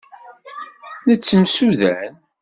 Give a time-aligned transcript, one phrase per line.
[1.07, 2.05] Nettemsudan.